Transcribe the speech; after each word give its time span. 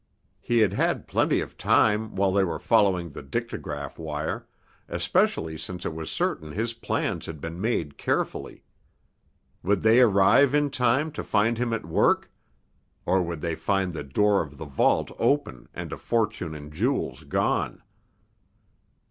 He 0.39 0.57
had 0.61 0.73
had 0.73 1.07
plenty 1.07 1.41
of 1.41 1.59
time 1.59 2.15
while 2.15 2.31
they 2.33 2.43
were 2.43 2.57
following 2.57 3.11
the 3.11 3.21
dictagraph 3.21 3.99
wire, 3.99 4.47
especially 4.89 5.59
since 5.59 5.85
it 5.85 5.93
was 5.93 6.09
certain 6.09 6.53
his 6.53 6.73
plans 6.73 7.27
had 7.27 7.39
been 7.39 7.61
made 7.61 7.99
carefully. 7.99 8.63
Would 9.61 9.83
they 9.83 9.99
arrive 10.01 10.55
in 10.55 10.71
time 10.71 11.11
to 11.11 11.23
find 11.23 11.59
him 11.59 11.71
at 11.71 11.85
work? 11.85 12.31
Or, 13.05 13.21
would 13.21 13.41
they 13.41 13.53
find 13.53 13.93
the 13.93 14.03
door 14.03 14.41
of 14.41 14.57
the 14.57 14.65
vault 14.65 15.11
open 15.19 15.69
and 15.71 15.93
a 15.93 15.97
fortune 15.97 16.55
in 16.55 16.71
jewels 16.71 17.23
gone? 17.23 17.83